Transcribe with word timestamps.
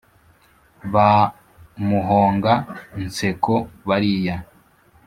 ba 0.93 1.09
muhonga-nseko 1.87 3.55
bariya 3.87 4.35